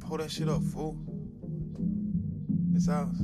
Pull 0.00 0.18
that 0.18 0.30
shit 0.30 0.48
up, 0.48 0.62
fool. 0.62 0.96
It's 2.74 2.88
ours. 2.88 3.08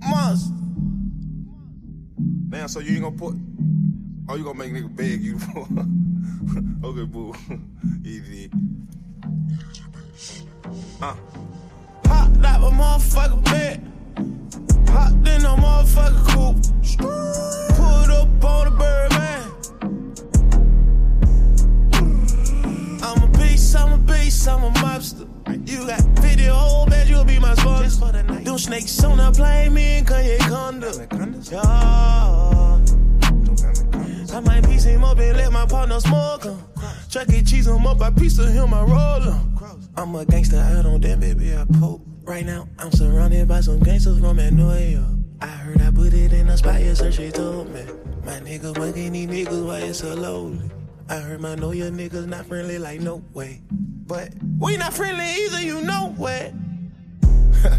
Monster. 0.00 0.54
Damn, 2.50 2.68
so 2.68 2.80
you 2.80 2.92
ain't 2.94 3.02
gonna 3.02 3.16
put. 3.16 3.34
Oh, 4.28 4.36
you 4.36 4.44
gonna 4.44 4.58
make 4.58 4.72
nigga 4.72 4.94
beg 4.94 5.20
you 5.20 5.38
for. 5.38 5.60
okay, 6.88 7.04
boo. 7.04 7.34
Easy. 8.04 8.50
Uh. 11.00 11.14
Popped 12.02 12.44
out 12.44 12.62
a 12.62 12.70
motherfucker 12.74 13.44
bed. 13.44 13.80
Popped 14.86 15.28
in 15.28 15.44
a 15.44 15.56
motherfucker 15.56 16.07
Conda. 31.06 31.50
Yeah. 31.50 32.28
I 34.36 34.40
might 34.40 34.64
piece 34.64 34.84
him 34.84 35.04
up 35.04 35.18
and 35.18 35.36
let 35.36 35.52
my 35.52 35.66
partner 35.66 35.98
smoke 36.00 36.44
him. 36.44 36.58
Chuck 37.08 37.28
E. 37.30 37.42
Cheese 37.42 37.66
him 37.66 37.86
up, 37.86 38.00
I 38.00 38.10
piece 38.10 38.38
of 38.38 38.48
him, 38.48 38.74
I 38.74 38.82
roll 38.82 39.20
him. 39.20 39.58
I'm 39.96 40.14
a 40.14 40.24
gangster, 40.24 40.58
I 40.58 40.82
don't 40.82 41.00
damn 41.00 41.20
baby, 41.20 41.56
I 41.56 41.64
poke. 41.80 42.02
Right 42.22 42.44
now, 42.44 42.68
I'm 42.78 42.92
surrounded 42.92 43.48
by 43.48 43.60
some 43.60 43.80
gangsters 43.80 44.20
from 44.20 44.36
Annoya. 44.36 45.22
I 45.40 45.46
heard 45.46 45.80
I 45.80 45.90
put 45.90 46.12
it 46.12 46.32
in 46.32 46.48
a 46.48 46.56
spot, 46.56 46.80
yes, 46.80 46.98
sir, 46.98 47.10
she 47.10 47.30
told 47.30 47.72
me. 47.72 47.82
My 48.24 48.40
nigga 48.40 48.74
bugging 48.74 49.12
these 49.12 49.28
niggas, 49.28 49.66
why 49.66 49.78
it's 49.78 50.00
so 50.00 50.14
lowly? 50.14 50.70
I 51.08 51.16
heard 51.16 51.40
my 51.40 51.54
know 51.54 51.72
your 51.72 51.90
niggas 51.90 52.26
not 52.26 52.46
friendly, 52.46 52.78
like 52.78 53.00
no 53.00 53.22
way. 53.32 53.62
But 53.70 54.34
we 54.58 54.76
not 54.76 54.92
friendly 54.92 55.24
either, 55.24 55.62
you 55.62 55.80
know 55.80 56.12
what? 56.16 56.52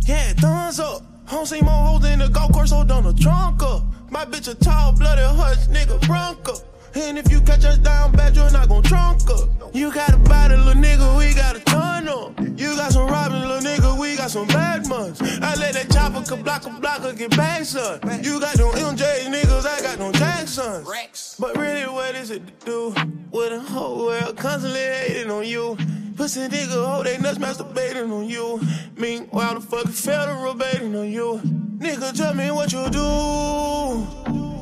yeah, 0.00 0.32
thumbs 0.34 0.80
up. 0.80 1.11
Home 1.32 1.46
see 1.46 1.62
more 1.62 1.72
hoes 1.72 2.04
in 2.04 2.18
the 2.18 2.28
golf 2.28 2.52
course, 2.52 2.72
hold 2.72 2.90
on 2.90 3.04
the 3.04 3.14
trunk 3.14 3.62
up. 3.62 3.84
My 4.10 4.26
bitch 4.26 4.48
a 4.48 4.54
tall 4.54 4.92
blooded 4.92 5.24
hush, 5.24 5.66
nigga 5.68 5.98
Bronco. 6.06 6.52
And 6.94 7.16
if 7.16 7.32
you 7.32 7.40
catch 7.40 7.64
us 7.64 7.78
down 7.78 8.12
bad, 8.12 8.36
you're 8.36 8.50
not 8.50 8.68
gon' 8.68 8.82
trunk 8.82 9.22
up. 9.30 9.48
You 9.72 9.90
got 9.90 10.12
a 10.12 10.18
body, 10.18 10.56
little 10.56 10.74
nigga, 10.74 11.16
we 11.16 11.32
got 11.32 11.56
a 11.56 11.60
ton 11.60 12.06
up. 12.06 12.38
You 12.38 12.76
got 12.76 12.92
some 12.92 13.08
robbing, 13.08 13.40
little 13.40 13.60
nigga, 13.60 13.98
we 13.98 14.14
got 14.14 14.30
some 14.30 14.46
bad 14.46 14.86
ones. 14.90 15.22
I 15.40 15.54
let 15.54 15.72
that 15.72 15.90
chopper 15.90 16.22
ka 16.22 16.36
block 16.36 16.66
a 16.66 16.70
blocker 16.78 17.14
get 17.14 17.34
back, 17.34 17.64
son. 17.64 17.98
You 18.22 18.38
got 18.38 18.56
them 18.56 18.68
MJ 18.68 19.24
niggas, 19.32 19.64
I 19.64 19.80
got 19.80 19.96
them 19.96 20.12
Jacksons. 20.12 21.36
But 21.40 21.56
really, 21.56 21.90
what 21.90 22.14
is 22.14 22.30
it 22.30 22.42
to 22.60 22.66
do? 22.66 22.94
With 23.30 23.54
a 23.54 23.60
whole 23.60 24.04
world 24.04 24.36
constantly 24.36 24.80
hating 24.80 25.30
on 25.30 25.46
you. 25.46 25.78
Pussy 26.22 26.46
nigga, 26.46 26.86
hold 26.86 27.04
they 27.04 27.18
nuts 27.18 27.38
masturbating 27.38 28.12
on 28.12 28.28
you. 28.28 28.60
Meanwhile, 28.96 29.54
the 29.54 29.60
fucking 29.60 29.90
federal 29.90 30.54
baiting 30.54 30.94
on 30.94 31.10
you. 31.10 31.40
Nigga, 31.78 32.16
tell 32.16 32.32
me 32.32 32.48
what 32.52 32.72
you 32.72 32.88
do. 32.90 34.06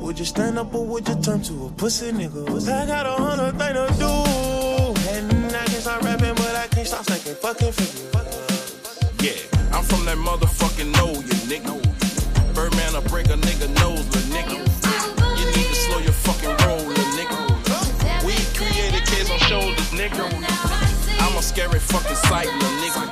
Would 0.03 0.17
you 0.17 0.25
stand 0.25 0.57
up 0.57 0.73
or 0.73 0.83
would 0.87 1.07
you 1.07 1.13
turn 1.21 1.43
to 1.43 1.67
a 1.67 1.69
pussy 1.69 2.11
nigga? 2.11 2.67
I 2.67 2.87
got 2.87 3.05
a 3.05 3.11
hundred 3.11 3.59
things 3.59 3.77
to 3.77 3.99
do. 3.99 4.11
And 5.13 5.55
I 5.55 5.65
can 5.65 5.81
start 5.81 6.01
rapping, 6.01 6.33
but 6.33 6.55
I 6.55 6.65
can't 6.65 6.87
stop 6.87 7.05
thinking 7.05 7.35
fucking 7.35 7.73
figure. 7.73 8.09
Yeah, 9.21 9.77
I'm 9.77 9.83
from 9.83 10.03
that 10.05 10.17
motherfucking 10.17 10.91
know 10.97 11.11
you, 11.13 11.37
nigga. 11.45 11.77
Birdman, 12.55 12.95
I 12.95 13.01
break 13.07 13.27
a 13.27 13.37
nigga 13.37 13.69
nose, 13.79 14.03
scary 21.51 21.79
fucking 21.79 22.15
sight, 22.15 22.47
lil 22.47 22.73
nigga. 22.79 23.03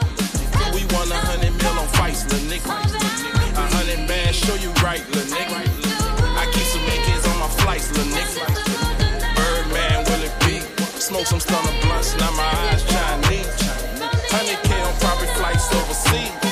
We 0.74 0.82
want 0.96 1.12
a 1.12 1.20
hundred 1.28 1.52
mil 1.60 1.76
on 1.76 1.88
fights, 2.00 2.24
lil 2.32 2.40
nigga. 2.48 2.72
A 2.72 3.66
hundred 3.76 4.08
bands, 4.08 4.38
show 4.38 4.56
you 4.56 4.72
right, 4.80 5.04
lil 5.12 5.28
nigga. 5.28 5.60
I 6.40 6.46
keep 6.54 6.68
some 6.72 6.86
niggas 6.88 7.28
on 7.32 7.38
my 7.44 7.50
flights, 7.60 7.92
lil 7.98 8.08
nigga. 8.16 8.48
Birdman, 9.36 9.98
will 10.08 10.24
it 10.24 10.36
be? 10.48 10.56
Smoke 11.08 11.28
some 11.28 11.42
stunner 11.42 11.76
blunts, 11.82 12.16
now 12.16 12.32
my 12.32 12.48
eyes 12.72 12.84
Chinese. 12.88 13.60
Hundred 14.32 14.60
K 14.64 14.72
on 14.88 14.94
private 15.04 15.32
flights 15.36 15.68
overseas. 15.76 16.49